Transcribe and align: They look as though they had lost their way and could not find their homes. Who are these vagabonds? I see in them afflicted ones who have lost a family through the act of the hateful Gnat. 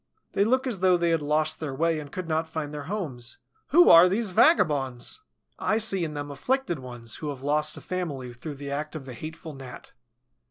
They 0.33 0.43
look 0.43 0.65
as 0.65 0.79
though 0.79 0.97
they 0.97 1.11
had 1.11 1.21
lost 1.21 1.59
their 1.59 1.75
way 1.75 1.99
and 1.99 2.11
could 2.11 2.27
not 2.27 2.47
find 2.47 2.73
their 2.73 2.85
homes. 2.85 3.37
Who 3.67 3.87
are 3.89 4.09
these 4.09 4.31
vagabonds? 4.31 5.21
I 5.59 5.77
see 5.77 6.03
in 6.03 6.15
them 6.15 6.31
afflicted 6.31 6.79
ones 6.79 7.17
who 7.17 7.29
have 7.29 7.43
lost 7.43 7.77
a 7.77 7.81
family 7.81 8.33
through 8.33 8.55
the 8.55 8.71
act 8.71 8.95
of 8.95 9.05
the 9.05 9.13
hateful 9.13 9.53
Gnat. 9.53 9.93